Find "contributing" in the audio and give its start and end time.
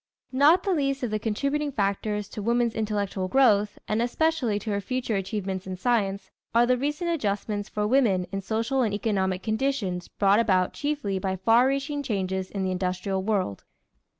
1.19-1.71